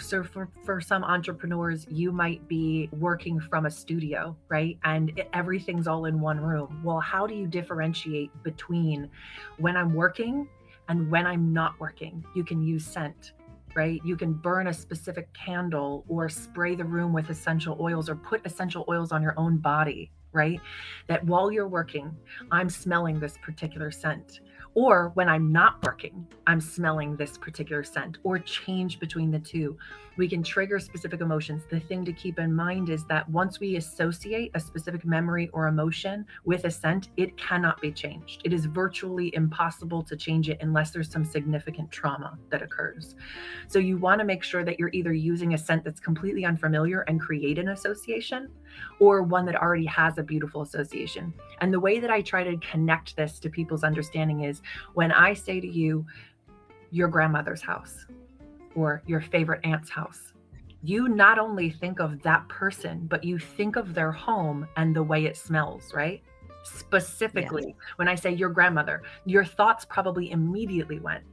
So, 0.00 0.24
for, 0.24 0.48
for 0.64 0.80
some 0.80 1.04
entrepreneurs, 1.04 1.86
you 1.90 2.10
might 2.10 2.48
be 2.48 2.88
working 2.98 3.38
from 3.38 3.66
a 3.66 3.70
studio, 3.70 4.34
right? 4.48 4.78
And 4.82 5.22
everything's 5.34 5.86
all 5.86 6.06
in 6.06 6.18
one 6.20 6.40
room. 6.40 6.80
Well, 6.82 7.00
how 7.00 7.26
do 7.26 7.34
you 7.34 7.46
differentiate 7.46 8.30
between 8.42 9.10
when 9.58 9.76
I'm 9.76 9.92
working 9.92 10.48
and 10.88 11.10
when 11.10 11.26
I'm 11.26 11.52
not 11.52 11.78
working? 11.78 12.24
You 12.34 12.44
can 12.44 12.62
use 12.62 12.84
scent 12.84 13.32
right? 13.74 14.00
You 14.04 14.16
can 14.16 14.32
burn 14.32 14.66
a 14.66 14.72
specific 14.72 15.32
candle 15.32 16.04
or 16.08 16.28
spray 16.28 16.74
the 16.74 16.84
room 16.84 17.12
with 17.12 17.30
essential 17.30 17.76
oils 17.80 18.08
or 18.08 18.16
put 18.16 18.44
essential 18.44 18.84
oils 18.88 19.12
on 19.12 19.22
your 19.22 19.34
own 19.36 19.58
body, 19.58 20.10
right? 20.32 20.60
That 21.06 21.24
while 21.24 21.50
you're 21.50 21.68
working, 21.68 22.16
I'm 22.50 22.68
smelling 22.68 23.20
this 23.20 23.38
particular 23.42 23.90
scent. 23.90 24.40
Or 24.74 25.10
when 25.14 25.28
I'm 25.28 25.50
not 25.50 25.84
working, 25.84 26.26
I'm 26.46 26.60
smelling 26.60 27.16
this 27.16 27.36
particular 27.36 27.82
scent, 27.82 28.18
or 28.22 28.38
change 28.38 29.00
between 29.00 29.30
the 29.30 29.38
two. 29.40 29.76
We 30.16 30.28
can 30.28 30.42
trigger 30.42 30.78
specific 30.78 31.20
emotions. 31.20 31.64
The 31.68 31.80
thing 31.80 32.04
to 32.04 32.12
keep 32.12 32.38
in 32.38 32.54
mind 32.54 32.88
is 32.88 33.04
that 33.06 33.28
once 33.28 33.58
we 33.58 33.76
associate 33.76 34.52
a 34.54 34.60
specific 34.60 35.04
memory 35.04 35.48
or 35.52 35.66
emotion 35.66 36.24
with 36.44 36.64
a 36.66 36.70
scent, 36.70 37.08
it 37.16 37.36
cannot 37.36 37.80
be 37.80 37.90
changed. 37.90 38.42
It 38.44 38.52
is 38.52 38.66
virtually 38.66 39.34
impossible 39.34 40.02
to 40.02 40.16
change 40.16 40.48
it 40.48 40.58
unless 40.60 40.90
there's 40.90 41.10
some 41.10 41.24
significant 41.24 41.90
trauma 41.90 42.38
that 42.50 42.62
occurs. 42.62 43.16
So 43.66 43.78
you 43.78 43.96
want 43.96 44.20
to 44.20 44.24
make 44.24 44.42
sure 44.42 44.64
that 44.64 44.78
you're 44.78 44.90
either 44.92 45.12
using 45.12 45.54
a 45.54 45.58
scent 45.58 45.84
that's 45.84 46.00
completely 46.00 46.44
unfamiliar 46.44 47.00
and 47.02 47.20
create 47.20 47.58
an 47.58 47.70
association 47.70 48.50
or 48.98 49.22
one 49.22 49.46
that 49.46 49.56
already 49.56 49.86
has 49.86 50.18
a 50.18 50.22
beautiful 50.22 50.62
association. 50.62 51.32
And 51.60 51.72
the 51.72 51.80
way 51.80 52.00
that 52.00 52.10
I 52.10 52.22
try 52.22 52.44
to 52.44 52.56
connect 52.58 53.16
this 53.16 53.38
to 53.40 53.50
people's 53.50 53.84
understanding 53.84 54.44
is 54.44 54.62
when 54.94 55.12
I 55.12 55.34
say 55.34 55.60
to 55.60 55.68
you, 55.68 56.06
your 56.90 57.08
grandmother's 57.08 57.62
house 57.62 58.06
or 58.74 59.02
your 59.06 59.20
favorite 59.20 59.60
aunt's 59.64 59.90
house, 59.90 60.32
you 60.82 61.08
not 61.08 61.38
only 61.38 61.70
think 61.70 62.00
of 62.00 62.22
that 62.22 62.48
person, 62.48 63.06
but 63.08 63.22
you 63.22 63.38
think 63.38 63.76
of 63.76 63.94
their 63.94 64.12
home 64.12 64.66
and 64.76 64.94
the 64.94 65.02
way 65.02 65.26
it 65.26 65.36
smells, 65.36 65.92
right? 65.94 66.22
Specifically, 66.62 67.76
when 67.96 68.08
I 68.08 68.14
say 68.14 68.32
your 68.32 68.48
grandmother, 68.48 69.02
your 69.24 69.44
thoughts 69.44 69.84
probably 69.84 70.30
immediately 70.30 70.98
went 70.98 71.24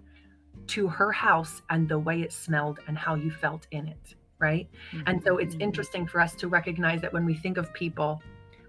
to 0.68 0.88
her 0.88 1.12
house 1.12 1.62
and 1.70 1.88
the 1.88 2.00
way 2.00 2.22
it 2.22 2.34
smelled 2.34 2.80
and 2.88 2.98
how 2.98 3.16
you 3.16 3.32
felt 3.32 3.68
in 3.72 3.88
it, 3.88 4.16
right? 4.40 4.70
And 5.06 5.22
so 5.24 5.38
it's 5.38 5.56
Mhm. 5.56 5.62
interesting 5.62 6.08
for 6.08 6.20
us 6.22 6.36
to 6.36 6.48
recognize 6.48 7.02
that 7.02 7.14
when 7.14 7.26
we 7.26 7.36
think 7.36 7.58
of 7.58 7.74
people, 7.74 8.22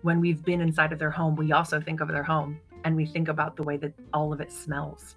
when 0.02 0.20
we've 0.20 0.44
been 0.44 0.60
inside 0.60 0.92
of 0.92 0.98
their 0.98 1.10
home, 1.10 1.36
we 1.36 1.52
also 1.52 1.80
think 1.80 2.00
of 2.00 2.08
their 2.08 2.22
home 2.22 2.60
and 2.84 2.94
we 2.94 3.04
think 3.04 3.28
about 3.28 3.56
the 3.56 3.62
way 3.62 3.76
that 3.78 3.92
all 4.12 4.32
of 4.32 4.40
it 4.40 4.52
smells. 4.52 5.16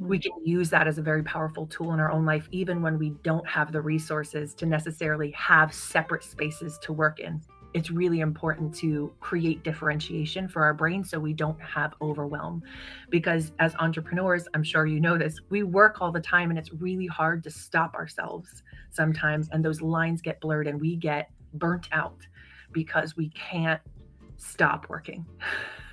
We 0.00 0.18
Mm. 0.18 0.22
can 0.22 0.32
use 0.46 0.70
that 0.70 0.88
as 0.88 0.98
a 0.98 1.02
very 1.02 1.22
powerful 1.22 1.66
tool 1.66 1.92
in 1.92 2.00
our 2.00 2.10
own 2.10 2.24
life, 2.24 2.48
even 2.50 2.82
when 2.82 2.98
we 2.98 3.10
don't 3.22 3.46
have 3.46 3.70
the 3.70 3.80
resources 3.80 4.54
to 4.54 4.66
necessarily 4.66 5.30
have 5.32 5.72
separate 5.72 6.24
spaces 6.24 6.78
to 6.78 6.92
work 6.92 7.20
in. 7.20 7.40
It's 7.74 7.90
really 7.90 8.20
important 8.20 8.74
to 8.76 9.12
create 9.20 9.62
differentiation 9.62 10.48
for 10.48 10.62
our 10.62 10.74
brain 10.74 11.04
so 11.04 11.18
we 11.18 11.32
don't 11.32 11.60
have 11.60 11.94
overwhelm. 12.00 12.62
Because 13.10 13.52
as 13.58 13.74
entrepreneurs, 13.76 14.46
I'm 14.54 14.62
sure 14.62 14.86
you 14.86 15.00
know 15.00 15.16
this, 15.16 15.38
we 15.48 15.62
work 15.62 16.00
all 16.00 16.12
the 16.12 16.20
time 16.20 16.50
and 16.50 16.58
it's 16.58 16.72
really 16.72 17.06
hard 17.06 17.42
to 17.44 17.50
stop 17.50 17.94
ourselves 17.94 18.62
sometimes. 18.90 19.48
And 19.52 19.64
those 19.64 19.80
lines 19.80 20.20
get 20.20 20.40
blurred 20.40 20.66
and 20.66 20.80
we 20.80 20.96
get 20.96 21.30
burnt 21.54 21.88
out 21.92 22.26
because 22.72 23.16
we 23.16 23.30
can't 23.30 23.80
stop 24.36 24.86
working. 24.88 25.26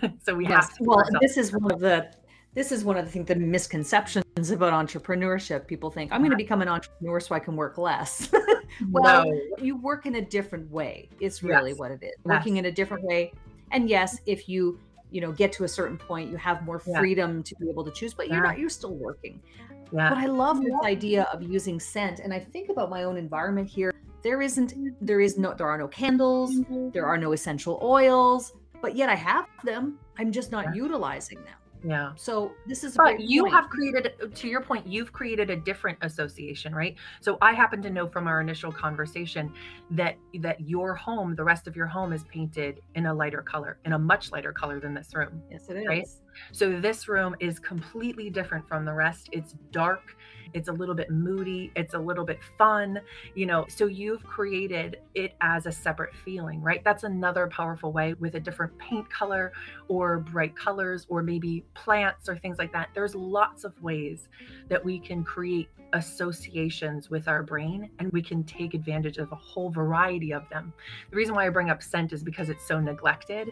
so 0.24 0.36
we 0.36 0.46
Yes. 0.46 0.68
have 0.68 0.78
to. 0.78 0.84
Well, 0.84 1.04
this 1.22 1.38
is 1.38 1.54
one 1.54 1.72
of 1.72 1.80
the 1.80 2.12
this 2.54 2.72
is 2.72 2.84
one 2.84 2.98
of 2.98 3.06
the 3.06 3.12
things 3.12 3.28
the 3.28 3.36
misconceptions 3.36 4.26
about 4.52 4.74
entrepreneurship. 4.74 5.68
People 5.68 5.92
think 5.92 6.12
I'm 6.12 6.22
going 6.22 6.32
to 6.32 6.36
uh-huh. 6.36 6.38
become 6.38 6.62
an 6.62 6.68
entrepreneur 6.68 7.20
so 7.20 7.36
I 7.36 7.40
can 7.40 7.56
work 7.56 7.78
less. 7.78 8.30
well, 8.90 9.26
No. 9.26 9.42
you 9.60 9.78
work 9.78 10.06
in 10.06 10.16
a 10.16 10.22
different 10.22 10.70
way. 10.72 11.10
It's 11.20 11.44
really 11.44 11.72
Yes. 11.72 11.80
what 11.80 11.92
it 11.92 12.02
is. 12.02 12.14
Yes. 12.18 12.26
Working 12.26 12.58
in 12.58 12.66
a 12.66 12.72
different 12.72 13.04
way. 13.04 13.34
And 13.72 13.90
yes, 13.90 14.20
if 14.26 14.50
you 14.50 14.80
you 15.12 15.22
know 15.22 15.32
get 15.32 15.52
to 15.54 15.64
a 15.64 15.68
certain 15.68 15.98
point, 15.98 16.30
you 16.30 16.38
have 16.38 16.64
more 16.64 16.82
Yeah. 16.86 17.00
freedom 17.00 17.44
to 17.44 17.56
be 17.60 17.70
able 17.70 17.84
to 17.84 17.92
choose. 17.92 18.14
But 18.14 18.28
you're 18.28 18.38
Yeah. 18.38 18.50
not. 18.50 18.60
You're 18.60 18.70
still 18.70 18.96
working. 18.96 19.42
Yeah. 19.92 20.10
But 20.10 20.18
I 20.20 20.26
love 20.26 20.62
this 20.62 20.74
idea 20.84 21.24
of 21.34 21.42
using 21.42 21.80
scent, 21.80 22.20
and 22.20 22.32
I 22.34 22.40
think 22.40 22.70
about 22.70 22.90
my 22.90 23.04
own 23.04 23.18
environment 23.18 23.68
here. 23.68 23.92
There 24.22 24.42
isn't. 24.42 24.76
Mm-hmm. 24.76 25.06
There 25.06 25.20
is 25.20 25.38
no. 25.38 25.54
There 25.54 25.68
are 25.68 25.78
no 25.78 25.88
candles. 25.88 26.56
Mm-hmm. 26.56 26.90
There 26.92 27.06
are 27.06 27.18
no 27.18 27.32
essential 27.34 27.80
oils. 27.82 28.54
But 28.82 28.96
yet 28.96 29.10
I 29.10 29.16
have 29.16 29.46
them. 29.64 30.00
I'm 30.18 30.32
just 30.32 30.52
not 30.52 30.66
Yeah. 30.66 30.84
utilizing 30.84 31.40
them. 31.44 31.56
Yeah. 31.84 32.12
So 32.16 32.52
this 32.68 32.84
is 32.84 32.96
But 32.96 33.20
you 33.22 33.44
point. 33.44 33.54
have 33.54 33.70
created, 33.70 34.36
to 34.36 34.48
your 34.48 34.62
point, 34.62 34.86
you've 34.86 35.14
created 35.14 35.50
a 35.50 35.56
different 35.56 35.98
association, 36.02 36.76
right? 36.76 36.96
So 37.22 37.38
I 37.42 37.54
happen 37.54 37.82
to 37.84 37.90
know 37.90 38.08
from 38.08 38.28
our 38.28 38.42
initial 38.42 38.72
conversation 38.72 39.54
that 39.92 40.18
that 40.40 40.60
your 40.62 40.94
home, 40.96 41.36
the 41.36 41.44
rest 41.44 41.68
of 41.68 41.76
your 41.76 41.88
home, 41.88 42.12
is 42.14 42.24
painted 42.26 42.82
in 42.96 43.06
a 43.06 43.14
lighter 43.14 43.42
color, 43.42 43.80
in 43.86 43.94
a 43.94 44.00
much 44.00 44.32
lighter 44.32 44.52
color 44.52 44.80
than 44.80 44.94
this 44.94 45.14
room. 45.14 45.42
Yes, 45.50 45.70
it 45.70 45.78
is. 45.78 45.88
right? 45.88 46.08
So 46.52 46.80
this 46.80 47.08
room 47.08 47.36
is 47.40 47.60
completely 47.60 48.30
different 48.30 48.68
from 48.68 48.86
the 48.86 48.94
rest. 48.94 49.30
It's 49.32 49.56
dark, 49.72 50.16
it's 50.54 50.68
a 50.68 50.72
little 50.72 50.96
bit 50.96 51.10
moody, 51.10 51.72
it's 51.76 51.94
a 51.94 52.00
little 52.00 52.26
bit 52.26 52.40
fun, 52.58 53.00
you 53.36 53.46
know. 53.46 53.66
So 53.70 53.86
you've 53.86 54.24
created 54.24 54.98
it 55.16 55.34
as 55.42 55.66
a 55.66 55.72
separate 55.72 56.16
feeling, 56.16 56.62
right? 56.62 56.84
That's 56.84 57.04
another 57.04 57.48
powerful 57.48 57.92
way 57.92 58.14
with 58.16 58.36
a 58.36 58.40
different 58.40 58.78
paint 58.78 59.10
color 59.10 59.52
or 59.88 60.20
bright 60.20 60.56
colors 60.56 61.06
or 61.10 61.22
maybe 61.22 61.64
plants 61.74 62.30
or 62.30 62.38
things 62.38 62.58
like 62.58 62.72
that. 62.74 62.90
There's 62.94 63.16
lots 63.16 63.64
of 63.64 63.80
ways 63.82 64.28
that 64.70 64.84
we 64.84 65.00
can 65.00 65.24
create 65.24 65.70
associations 65.94 67.10
with 67.10 67.28
our 67.28 67.44
brain 67.44 67.90
and 68.00 68.12
we 68.12 68.22
can 68.22 68.44
take 68.44 68.74
advantage 68.74 69.18
of 69.18 69.32
a 69.32 69.36
whole 69.36 69.70
variety 69.70 70.34
of 70.34 70.48
them. 70.50 70.74
The 71.10 71.18
reason 71.18 71.36
why 71.36 71.46
I 71.46 71.50
bring 71.50 71.70
up 71.70 71.82
scent 71.82 72.14
is 72.14 72.24
because 72.24 72.50
it's 72.50 72.66
so 72.68 72.80
neglected 72.80 73.52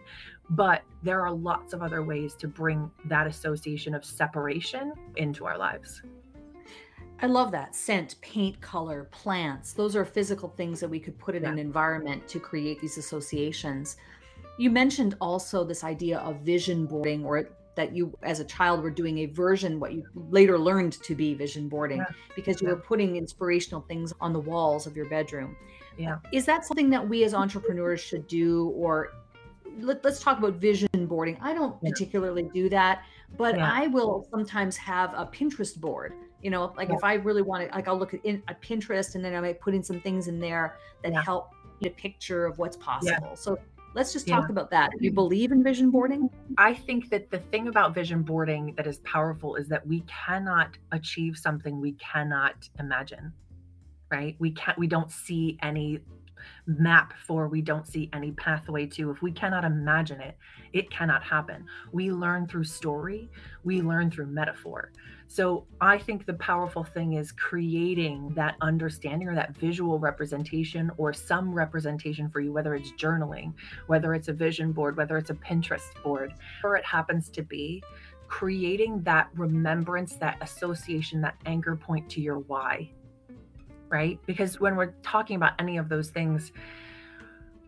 but 0.49 0.83
there 1.03 1.21
are 1.21 1.31
lots 1.31 1.73
of 1.73 1.81
other 1.81 2.03
ways 2.03 2.33
to 2.35 2.47
bring 2.47 2.89
that 3.05 3.27
association 3.27 3.93
of 3.93 4.05
separation 4.05 4.93
into 5.17 5.45
our 5.45 5.57
lives. 5.57 6.01
I 7.21 7.25
love 7.25 7.51
that 7.51 7.75
scent, 7.75 8.15
paint, 8.21 8.61
color, 8.61 9.05
plants. 9.05 9.73
Those 9.73 9.95
are 9.95 10.05
physical 10.05 10.49
things 10.49 10.79
that 10.79 10.89
we 10.89 10.99
could 10.99 11.17
put 11.17 11.35
in 11.35 11.43
Yeah. 11.43 11.51
an 11.51 11.59
environment 11.59 12.27
to 12.29 12.39
create 12.39 12.79
these 12.79 12.97
associations. 12.97 13.97
You 14.59 14.69
mentioned 14.69 15.15
also 15.19 15.63
this 15.63 15.83
idea 15.83 16.19
of 16.19 16.41
vision 16.41 16.85
boarding, 16.85 17.25
or 17.25 17.49
that 17.77 17.95
you, 17.95 18.15
as 18.23 18.41
a 18.41 18.43
child, 18.43 18.83
were 18.83 18.89
doing 18.89 19.19
a 19.19 19.27
version, 19.27 19.79
what 19.79 19.93
you 19.93 20.03
later 20.13 20.59
learned 20.59 20.93
to 21.03 21.15
be 21.15 21.33
vision 21.33 21.69
boarding, 21.69 21.99
Yeah. 21.99 22.05
because 22.35 22.61
you 22.61 22.67
were 22.67 22.75
putting 22.75 23.15
inspirational 23.15 23.81
things 23.81 24.13
on 24.19 24.33
the 24.33 24.39
walls 24.39 24.85
of 24.85 24.97
your 24.97 25.07
bedroom. 25.07 25.55
Yeah. 25.97 26.17
Is 26.33 26.45
that 26.45 26.65
something 26.65 26.89
that 26.89 27.07
we 27.07 27.23
as 27.23 27.33
entrepreneurs 27.33 28.01
should 28.01 28.27
do, 28.27 28.69
or 28.75 29.13
let, 29.79 30.05
us 30.05 30.19
talk 30.19 30.39
about 30.39 30.55
vision 30.55 30.89
boarding. 30.93 31.37
I 31.39 31.53
don't 31.53 31.75
Yeah. 31.81 31.91
particularly 31.91 32.43
do 32.53 32.67
that, 32.69 33.03
but 33.37 33.55
Yeah. 33.55 33.71
I 33.71 33.87
will 33.87 34.27
sometimes 34.31 34.75
have 34.77 35.13
a 35.13 35.25
Pinterest 35.25 35.79
board. 35.79 36.13
You 36.41 36.49
know, 36.51 36.73
like 36.77 36.89
if 36.89 37.03
I 37.03 37.13
really 37.15 37.41
want 37.41 37.67
to, 37.69 37.75
like 37.75 37.87
I'll 37.87 37.97
look 37.97 38.13
at, 38.13 38.23
in, 38.25 38.43
at 38.47 38.61
Pinterest 38.61 39.15
and 39.15 39.23
then 39.23 39.33
I 39.35 39.41
might 39.41 39.59
put 39.59 39.73
in 39.73 39.83
some 39.83 39.99
things 40.01 40.27
in 40.27 40.39
there 40.39 40.77
that 41.03 41.13
help 41.13 41.51
a 41.83 41.89
picture 41.89 42.45
of 42.45 42.57
what's 42.57 42.77
possible. 42.77 43.35
So 43.35 43.59
let's 43.97 44.13
just 44.13 44.27
Yeah. 44.27 44.35
talk 44.35 44.49
about 44.49 44.69
that. 44.69 44.91
You 44.99 45.09
mm-hmm. 45.09 45.15
believe 45.15 45.51
in 45.51 45.63
vision 45.63 45.89
boarding? 45.89 46.29
I 46.57 46.73
think 46.75 47.09
that 47.09 47.31
the 47.31 47.39
thing 47.39 47.67
about 47.67 47.95
vision 47.95 48.21
boarding 48.21 48.73
that 48.75 48.85
is 48.85 48.99
powerful 48.99 49.55
is 49.55 49.67
that 49.69 49.85
we 49.85 50.01
cannot 50.01 50.77
achieve 50.91 51.35
something 51.35 51.81
we 51.81 51.93
cannot 51.93 52.69
imagine. 52.79 53.33
Right? 54.11 54.35
We 54.39 54.51
can't 54.51 54.77
we 54.77 54.87
don't 54.87 55.11
see 55.11 55.57
any 55.63 55.99
map 56.65 57.13
for, 57.25 57.47
we 57.47 57.61
don't 57.61 57.87
see 57.87 58.09
any 58.13 58.31
pathway 58.31 58.85
to. 58.87 59.11
If 59.11 59.21
we 59.21 59.31
cannot 59.31 59.65
imagine 59.65 60.21
it, 60.21 60.37
it 60.73 60.89
cannot 60.89 61.23
happen. 61.23 61.65
We 61.91 62.11
learn 62.11 62.47
through 62.47 62.65
story, 62.65 63.29
we 63.63 63.81
learn 63.81 64.11
through 64.11 64.27
metaphor. 64.27 64.91
So 65.27 65.65
I 65.81 65.97
think 65.97 66.25
the 66.25 66.35
powerful 66.35 66.83
thing 66.83 67.13
is 67.13 67.33
creating 67.33 68.31
that 68.35 68.55
understanding 68.61 69.27
or 69.27 69.35
that 69.35 69.57
visual 69.57 69.99
representation 69.99 70.89
or 70.97 71.11
some 71.11 71.53
representation 71.53 72.29
for 72.29 72.39
you, 72.39 72.53
whether 72.53 72.75
it's 72.75 72.91
journaling, 72.93 73.53
whether 73.87 74.13
it's 74.13 74.29
a 74.29 74.33
vision 74.33 74.71
board, 74.71 74.95
whether 74.95 75.17
it's 75.17 75.29
a 75.29 75.35
Pinterest 75.35 76.01
board, 76.01 76.33
whatever 76.61 76.77
it 76.77 76.85
happens 76.85 77.29
to 77.29 77.43
be, 77.43 77.83
creating 78.29 79.01
that 79.03 79.29
remembrance, 79.35 80.15
that 80.15 80.37
association, 80.41 81.21
that 81.21 81.35
anchor 81.45 81.75
point 81.75 82.09
to 82.09 82.21
your 82.21 82.39
why. 82.39 82.89
Right? 83.89 84.19
Because 84.25 84.59
when 84.59 84.75
we're 84.75 84.93
talking 85.01 85.35
about 85.35 85.53
any 85.59 85.77
of 85.77 85.89
those 85.89 86.09
things, 86.09 86.51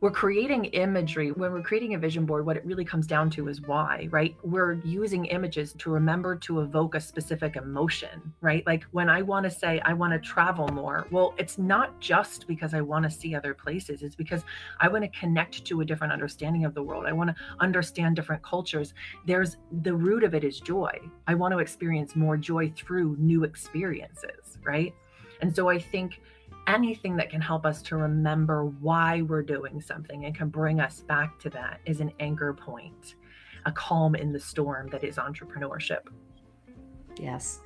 we're 0.02 0.12
creating 0.12 0.66
imagery. 0.66 1.32
When 1.32 1.52
we're 1.52 1.62
creating 1.62 1.94
a 1.94 1.98
vision 1.98 2.26
board, 2.26 2.46
what 2.46 2.56
it 2.56 2.66
really 2.66 2.86
comes 2.86 3.06
down 3.06 3.30
to 3.32 3.50
is 3.50 3.62
why, 3.62 4.08
right? 4.12 4.34
We're 4.44 4.74
using 4.86 5.26
images 5.26 5.74
to 5.74 5.90
remember 5.90 6.38
to 6.38 6.62
evoke 6.62 6.96
a 6.96 7.02
specific 7.02 7.58
emotion, 7.58 8.34
right? 8.40 8.66
Like 8.66 8.84
when 8.92 9.10
I 9.10 9.22
want 9.22 9.44
to 9.44 9.50
say, 9.50 9.82
I 9.84 9.92
want 9.94 10.14
to 10.14 10.20
travel 10.20 10.70
more, 10.70 11.06
well, 11.12 11.34
it's 11.38 11.58
not 11.58 12.00
just 12.00 12.48
because 12.48 12.74
I 12.74 12.80
want 12.80 13.04
to 13.04 13.12
see 13.12 13.36
other 13.36 13.54
places, 13.54 14.02
it's 14.02 14.16
because 14.16 14.44
I 14.80 14.88
want 14.88 15.04
to 15.04 15.20
connect 15.20 15.66
to 15.66 15.82
a 15.82 15.86
different 15.86 16.14
understanding 16.14 16.64
of 16.64 16.74
the 16.74 16.84
world. 16.84 17.06
I 17.06 17.12
want 17.12 17.30
to 17.30 17.36
understand 17.60 18.16
different 18.16 18.42
cultures. 18.42 18.94
There's 19.26 19.58
the 19.82 19.94
root 19.94 20.24
of 20.24 20.34
it 20.34 20.46
is 20.46 20.62
joy. 20.62 20.98
I 21.28 21.34
want 21.34 21.52
to 21.52 21.60
experience 21.60 22.16
more 22.16 22.38
joy 22.38 22.70
through 22.70 23.18
new 23.20 23.44
experiences, 23.44 24.60
right? 24.64 24.94
And 25.42 25.56
so 25.56 25.70
I 25.70 25.80
think 25.80 26.22
anything 26.68 27.16
that 27.18 27.30
can 27.30 27.42
help 27.42 27.66
us 27.66 27.82
to 27.82 27.98
remember 27.98 28.66
why 28.66 29.22
we're 29.24 29.44
doing 29.44 29.82
something 29.82 30.26
and 30.26 30.36
can 30.36 30.50
bring 30.50 30.80
us 30.80 31.02
back 31.02 31.40
to 31.40 31.50
that 31.52 31.80
is 31.86 32.00
an 32.00 32.12
anchor 32.20 32.54
point, 32.54 33.16
a 33.66 33.72
calm 33.72 34.16
in 34.16 34.32
the 34.32 34.40
storm 34.40 34.88
that 34.90 35.04
is 35.04 35.16
entrepreneurship. 35.16 36.08
Yes. 37.20 37.62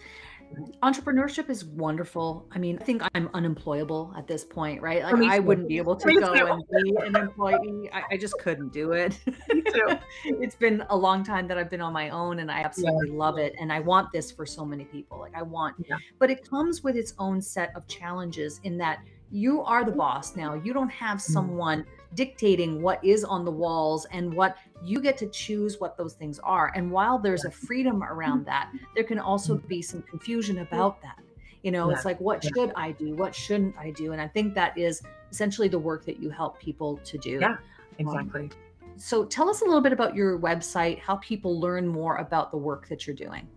Entrepreneurship 0.82 1.50
is 1.50 1.66
wonderful. 1.66 2.46
I 2.52 2.60
mean, 2.60 2.78
I 2.82 2.84
think 2.84 3.04
I'm 3.16 3.30
unemployable 3.34 4.14
at 4.18 4.28
this 4.28 4.44
point, 4.44 4.82
right? 4.82 5.04
Like 5.04 5.16
I 5.30 5.40
wouldn't 5.40 5.68
be 5.68 5.78
able 5.78 5.96
to 5.96 6.08
Me 6.08 6.20
go 6.20 6.34
too. 6.34 6.46
and 6.46 6.64
be 6.84 6.96
an 7.06 7.16
employee. 7.16 7.90
I, 7.94 8.04
I 8.12 8.18
just 8.18 8.38
couldn't 8.40 8.72
do 8.74 8.92
it. 8.92 9.20
It's 10.26 10.56
been 10.56 10.84
a 10.90 10.96
long 10.96 11.24
time 11.24 11.48
that 11.48 11.58
I've 11.58 11.70
been 11.70 11.82
on 11.82 11.92
my 11.94 12.10
own 12.10 12.40
and 12.40 12.52
I 12.52 12.60
absolutely 12.60 13.10
love 13.10 13.38
it. 13.38 13.56
And 13.60 13.74
I 13.74 13.80
want 13.80 14.12
this 14.12 14.32
for 14.32 14.46
so 14.46 14.64
many 14.64 14.86
people. 14.86 15.20
Like 15.20 15.36
I 15.36 15.42
want, 15.42 15.76
Yeah. 15.90 15.98
but 16.20 16.30
it 16.30 16.48
comes 16.48 16.84
with 16.84 16.96
its 16.96 17.14
own 17.18 17.42
set 17.42 17.76
of 17.76 17.88
challenges 17.88 18.60
in 18.64 18.78
that 18.78 19.00
you 19.34 19.64
are 19.64 19.84
the 19.84 19.92
boss 19.92 20.36
now. 20.36 20.54
You 20.54 20.74
don't 20.74 20.92
have 20.92 21.18
Mm-hmm. 21.18 21.34
someone 21.34 21.86
dictating 22.14 22.82
what 22.82 23.04
is 23.04 23.24
on 23.24 23.44
the 23.44 23.52
walls 23.52 24.06
and 24.12 24.34
what 24.34 24.58
you 24.84 25.02
get 25.02 25.18
to 25.18 25.28
choose 25.28 25.80
what 25.80 25.98
those 25.98 26.14
things 26.14 26.40
are. 26.40 26.72
And 26.76 26.92
while 26.92 27.18
there's 27.18 27.44
a 27.46 27.52
freedom 27.52 28.04
around 28.04 28.40
hmm. 28.40 28.46
that, 28.46 28.72
there 28.94 29.04
can 29.04 29.18
also 29.18 29.58
hmm. 29.58 29.68
be 29.68 29.82
some 29.82 30.04
confusion 30.04 30.60
about 30.60 31.02
that. 31.02 31.20
You 31.64 31.72
know, 31.72 31.90
it's 31.90 32.04
like, 32.04 32.20
what 32.20 32.44
should 32.44 32.74
I 32.76 32.92
do? 32.92 33.16
What 33.16 33.34
shouldn't 33.34 33.76
I 33.78 33.92
do? 33.92 34.12
And 34.12 34.22
I 34.22 34.28
think 34.28 34.54
that 34.54 34.78
is 34.78 35.02
essentially 35.32 35.70
the 35.70 35.80
work 35.80 36.06
that 36.06 36.20
you 36.22 36.30
help 36.30 36.60
people 36.60 36.98
to 37.06 37.18
do. 37.18 37.40
Yeah. 37.40 37.52
Um, 37.52 37.58
exactly. 38.00 38.50
So 38.98 39.24
tell 39.24 39.50
us 39.50 39.62
a 39.62 39.66
little 39.66 39.82
bit 39.82 39.94
about 39.94 40.14
your 40.14 40.38
website, 40.38 41.00
how 41.00 41.16
people 41.18 41.60
learn 41.60 41.88
more 41.88 42.18
about 42.18 42.52
the 42.52 42.58
work 42.58 42.90
that 42.90 43.08
you're 43.08 43.16
doing. 43.16 43.48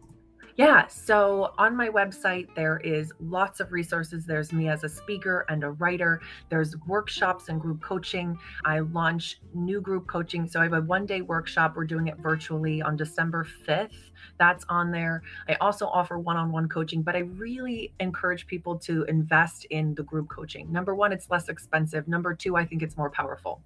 Yeah. 0.56 0.86
So 0.86 1.52
on 1.58 1.76
my 1.76 1.90
website, 1.90 2.48
there 2.54 2.78
is 2.78 3.12
lots 3.20 3.60
of 3.60 3.72
resources. 3.72 4.24
There's 4.24 4.54
me 4.54 4.68
as 4.68 4.84
a 4.84 4.88
speaker 4.88 5.44
and 5.50 5.62
a 5.62 5.72
writer. 5.72 6.22
There's 6.48 6.74
workshops 6.86 7.50
and 7.50 7.60
group 7.60 7.82
coaching. 7.82 8.38
I 8.64 8.78
launch 8.78 9.38
new 9.52 9.82
group 9.82 10.06
coaching. 10.06 10.48
So 10.48 10.60
I 10.60 10.62
have 10.62 10.72
a 10.72 10.80
one 10.80 11.04
day 11.04 11.20
workshop. 11.20 11.76
We're 11.76 11.84
doing 11.84 12.06
it 12.06 12.16
virtually 12.16 12.80
on 12.80 12.96
December 12.96 13.46
5th. 13.68 14.12
That's 14.38 14.64
on 14.70 14.90
there. 14.90 15.22
I 15.46 15.56
also 15.56 15.88
offer 15.88 16.18
one 16.18 16.38
on 16.38 16.50
one 16.50 16.70
coaching, 16.70 17.02
but 17.02 17.14
I 17.14 17.20
really 17.20 17.92
encourage 18.00 18.46
people 18.46 18.78
to 18.78 19.04
invest 19.04 19.66
in 19.66 19.94
the 19.94 20.04
group 20.04 20.30
coaching. 20.30 20.72
Number 20.72 20.94
one, 20.94 21.12
it's 21.12 21.28
less 21.28 21.50
expensive. 21.50 22.08
Number 22.08 22.34
two, 22.34 22.56
I 22.56 22.64
think 22.64 22.82
it's 22.82 22.96
more 22.96 23.10
powerful. 23.10 23.60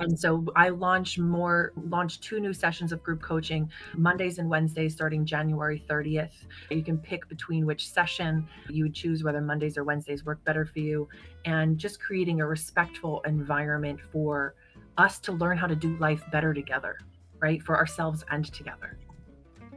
And 0.00 0.18
so 0.18 0.44
I 0.56 0.68
launched 0.68 1.18
more, 1.18 1.72
launched 1.88 2.22
two 2.22 2.40
new 2.40 2.52
sessions 2.52 2.92
of 2.92 3.02
group 3.02 3.22
coaching 3.22 3.70
Mondays 3.94 4.38
and 4.38 4.48
Wednesdays 4.48 4.92
starting 4.94 5.24
January 5.24 5.82
30th. 5.88 6.46
You 6.70 6.82
can 6.82 6.98
pick 6.98 7.28
between 7.28 7.66
which 7.66 7.88
session 7.88 8.46
you 8.68 8.84
would 8.84 8.94
choose 8.94 9.24
whether 9.24 9.40
Mondays 9.40 9.76
or 9.78 9.84
Wednesdays 9.84 10.24
work 10.24 10.42
better 10.44 10.64
for 10.64 10.80
you, 10.80 11.08
and 11.44 11.78
just 11.78 12.00
creating 12.00 12.40
a 12.40 12.46
respectful 12.46 13.22
environment 13.26 14.00
for 14.12 14.54
us 14.98 15.18
to 15.20 15.32
learn 15.32 15.56
how 15.56 15.66
to 15.66 15.76
do 15.76 15.96
life 15.98 16.22
better 16.30 16.52
together, 16.54 16.98
right? 17.40 17.62
For 17.62 17.76
ourselves 17.76 18.24
and 18.30 18.44
together. 18.52 18.98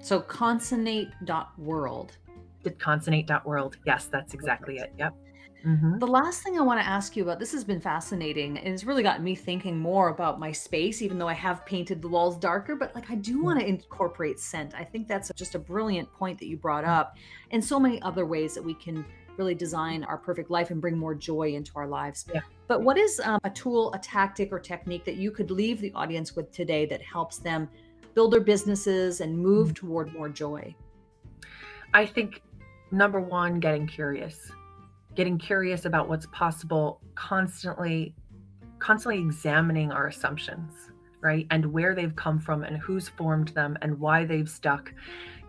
So 0.02 0.20
consonate.world. 0.22 2.18
Did 2.64 2.80
consonate.world. 2.80 3.78
Yes, 3.86 4.06
that's 4.06 4.34
exactly 4.34 4.76
Perfect. 4.76 4.96
it. 4.96 5.00
Yep. 5.00 5.16
Mm-hmm. 5.66 6.00
The 6.00 6.08
last 6.08 6.42
thing 6.42 6.58
I 6.58 6.62
want 6.62 6.80
to 6.80 6.88
ask 6.88 7.18
you 7.18 7.24
about 7.24 7.40
this 7.40 7.52
has 7.52 7.64
been 7.64 7.82
fascinating 7.82 8.58
and 8.58 8.68
it's 8.68 8.86
really 8.86 9.04
gotten 9.04 9.24
me 9.24 9.36
thinking 9.36 9.78
more 9.78 10.10
about 10.10 10.40
my 10.40 10.52
space, 10.52 11.02
even 11.02 11.18
though 11.18 11.28
I 11.28 11.34
have 11.34 11.66
painted 11.66 12.02
the 12.02 12.08
walls 12.08 12.38
darker. 12.38 12.76
But 12.76 12.96
like, 12.96 13.10
I 13.12 13.16
do 13.16 13.36
mm-hmm. 13.36 13.44
want 13.44 13.60
to 13.60 13.68
incorporate 13.68 14.40
scent. 14.40 14.74
I 14.76 14.84
think 14.84 15.08
that's 15.08 15.32
just 15.36 15.56
a 15.56 15.60
brilliant 15.60 16.12
point 16.14 16.40
that 16.40 16.48
you 16.48 16.58
brought 16.58 16.86
mm. 16.86 16.90
up, 16.90 17.18
and 17.52 17.64
so 17.64 17.80
many 17.80 18.02
other 18.02 18.26
ways 18.26 18.54
that 18.56 18.64
we 18.64 18.74
can 18.74 19.06
really 19.38 19.56
design 19.56 20.04
our 20.04 20.18
perfect 20.18 20.50
life 20.50 20.70
and 20.70 20.82
bring 20.82 20.98
more 20.98 21.16
joy 21.16 21.54
into 21.54 21.72
our 21.76 21.88
lives. 21.88 22.26
Yeah. 22.34 22.42
But 22.68 22.82
what 22.82 22.98
is 22.98 23.22
um, 23.24 23.40
a 23.44 23.50
tool, 23.50 23.94
a 23.94 24.00
tactic, 24.00 24.52
or 24.52 24.60
technique 24.60 25.06
that 25.06 25.16
you 25.16 25.32
could 25.32 25.50
leave 25.52 25.80
the 25.82 25.94
audience 25.94 26.36
with 26.36 26.52
today 26.52 26.86
that 26.88 27.02
helps 27.02 27.38
them 27.38 27.70
build 28.16 28.34
their 28.34 28.42
businesses 28.42 29.22
and 29.22 29.38
move 29.38 29.70
mm-hmm. 29.70 29.88
toward 29.88 30.14
more 30.14 30.30
joy? 30.30 30.76
I 31.94 32.06
think 32.06 32.42
number 32.92 33.20
one, 33.20 33.60
getting 33.60 33.88
curious 33.88 34.52
getting 35.20 35.38
curious 35.38 35.84
about 35.84 36.08
what's 36.08 36.28
possible, 36.28 37.02
constantly 37.14 38.16
constantly 38.80 39.20
examining 39.20 39.92
our 39.92 40.08
assumptions, 40.08 40.92
right? 41.20 41.46
And 41.52 41.74
where 41.74 41.94
they've 41.94 42.16
come 42.16 42.40
from 42.40 42.64
and 42.64 42.78
who's 42.78 43.10
formed 43.10 43.50
them 43.50 43.78
and 43.82 44.00
why 44.00 44.24
they've 44.24 44.48
stuck. 44.48 44.94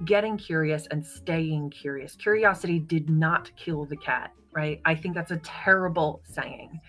Getting 0.04 0.36
curious 0.36 0.88
and 0.90 1.06
staying 1.06 1.70
curious. 1.70 2.16
Curiosity 2.16 2.80
did 2.80 3.08
not 3.08 3.52
kill 3.54 3.84
the 3.84 3.96
cat, 3.96 4.32
right? 4.52 4.80
I 4.84 4.96
think 4.96 5.14
that's 5.14 5.30
a 5.30 5.40
terrible 5.44 6.20
saying. 6.24 6.80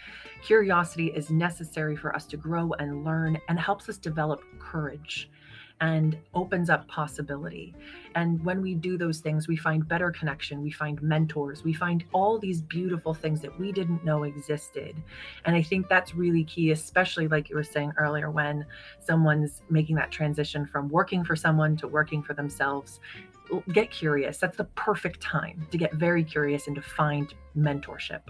Curiosity 0.43 1.11
is 1.15 1.29
necessary 1.29 1.95
for 1.95 2.15
us 2.15 2.25
to 2.25 2.35
grow 2.37 2.71
and 2.79 3.05
learn 3.05 3.37
and 3.47 3.59
helps 3.59 3.89
us 3.89 3.99
develop 3.99 4.41
courage 4.57 5.29
and 5.81 6.17
opens 6.35 6.69
up 6.69 6.87
possibility. 6.87 7.73
And 8.13 8.43
when 8.45 8.61
we 8.61 8.75
do 8.75 8.97
those 8.97 9.19
things, 9.19 9.47
we 9.47 9.57
find 9.57 9.87
better 9.87 10.11
connection, 10.11 10.61
we 10.61 10.71
find 10.71 11.01
mentors, 11.01 11.63
we 11.63 11.73
find 11.73 12.03
all 12.13 12.37
these 12.37 12.61
beautiful 12.61 13.13
things 13.13 13.41
that 13.41 13.59
we 13.59 13.71
didn't 13.71 14.05
know 14.05 14.23
existed. 14.23 14.95
And 15.45 15.55
I 15.55 15.61
think 15.61 15.89
that's 15.89 16.13
really 16.13 16.43
key, 16.43 16.71
especially 16.71 17.27
like 17.27 17.49
you 17.49 17.55
were 17.55 17.63
saying 17.63 17.93
earlier, 17.97 18.29
when 18.29 18.65
someone's 18.99 19.63
making 19.69 19.95
that 19.95 20.11
transition 20.11 20.65
from 20.67 20.87
working 20.89 21.23
for 21.23 21.35
someone 21.35 21.75
to 21.77 21.87
working 21.87 22.21
for 22.21 22.33
themselves. 22.33 22.99
Get 23.73 23.91
curious. 23.91 24.37
That's 24.37 24.57
the 24.57 24.65
perfect 24.75 25.19
time 25.19 25.67
to 25.71 25.77
get 25.77 25.93
very 25.95 26.23
curious 26.23 26.67
and 26.67 26.75
to 26.75 26.81
find 26.81 27.33
mentorship. 27.57 28.21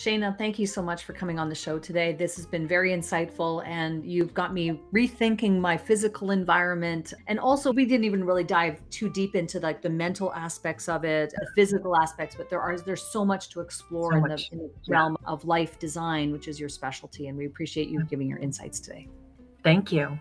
Shana, 0.00 0.36
thank 0.38 0.58
you 0.58 0.66
so 0.66 0.80
much 0.80 1.04
for 1.04 1.12
coming 1.12 1.38
on 1.38 1.50
the 1.50 1.54
show 1.54 1.78
today. 1.78 2.14
This 2.14 2.34
has 2.36 2.46
been 2.46 2.66
very 2.66 2.92
insightful 2.92 3.62
and 3.66 4.02
you've 4.02 4.32
got 4.32 4.54
me 4.54 4.80
rethinking 4.94 5.60
my 5.60 5.76
physical 5.76 6.30
environment. 6.30 7.12
And 7.26 7.38
also 7.38 7.70
we 7.70 7.84
didn't 7.84 8.04
even 8.04 8.24
really 8.24 8.42
dive 8.42 8.80
too 8.88 9.10
deep 9.10 9.36
into 9.36 9.60
like 9.60 9.82
the 9.82 9.90
mental 9.90 10.32
aspects 10.32 10.88
of 10.88 11.04
it, 11.04 11.34
the 11.38 11.46
physical 11.54 11.94
aspects, 11.94 12.34
but 12.34 12.48
there 12.48 12.62
are 12.62 12.78
there's 12.78 13.02
so 13.02 13.26
much 13.26 13.50
to 13.50 13.60
explore 13.60 14.12
so 14.12 14.16
in, 14.16 14.22
the, 14.22 14.48
in, 14.52 14.58
the, 14.58 14.70
realm 14.88 15.18
of 15.26 15.44
life 15.44 15.78
design, 15.78 16.32
which 16.32 16.48
is 16.48 16.58
your 16.58 16.70
specialty. 16.70 17.28
And 17.28 17.36
we 17.36 17.44
appreciate 17.44 17.90
you 17.90 18.02
giving 18.04 18.26
your 18.26 18.38
insights 18.38 18.80
today. 18.80 19.06
Thank 19.62 19.92
you. 19.92 20.18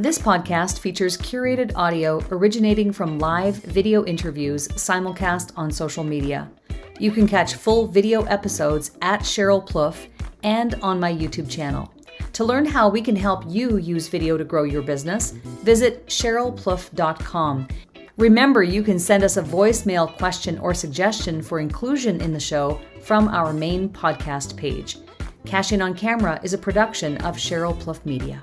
This 0.00 0.18
podcast 0.18 0.78
features 0.78 1.18
curated 1.18 1.72
audio 1.76 2.24
originating 2.30 2.90
from 2.90 3.18
live 3.18 3.56
video 3.56 4.02
interviews 4.06 4.66
simulcast 4.68 5.52
on 5.58 5.70
social 5.70 6.02
media. 6.02 6.50
You 6.98 7.10
can 7.10 7.28
catch 7.28 7.56
full 7.56 7.86
video 7.86 8.22
episodes 8.22 8.92
at 9.02 9.20
Cheryl 9.20 9.62
Plouffe 9.62 10.08
and 10.42 10.74
on 10.76 10.98
my 10.98 11.12
YouTube 11.12 11.50
channel. 11.50 11.92
To 12.32 12.44
learn 12.44 12.64
how 12.64 12.88
we 12.88 13.02
can 13.02 13.14
help 13.14 13.44
you 13.46 13.76
use 13.76 14.08
video 14.08 14.38
to 14.38 14.44
grow 14.44 14.62
your 14.62 14.80
business, 14.80 15.32
visit 15.62 16.06
CherylPlouffe.com. 16.06 17.68
Remember, 18.16 18.62
you 18.62 18.82
can 18.82 18.98
send 18.98 19.22
us 19.22 19.36
a 19.36 19.42
voicemail 19.42 20.16
question 20.16 20.58
or 20.60 20.72
suggestion 20.72 21.42
for 21.42 21.60
inclusion 21.60 22.22
in 22.22 22.32
the 22.32 22.40
show 22.40 22.80
from 23.02 23.28
our 23.28 23.52
main 23.52 23.86
podcast 23.86 24.56
page. 24.56 24.96
Cashing 25.44 25.82
on 25.82 25.92
Camera 25.92 26.40
is 26.42 26.54
a 26.54 26.58
production 26.58 27.18
of 27.18 27.36
Cheryl 27.36 27.78
Plouffe 27.78 28.06
Media. 28.06 28.42